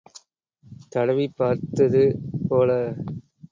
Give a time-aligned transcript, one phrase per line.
[0.91, 2.01] தடவிப் பார்த்தது
[2.49, 2.69] போல.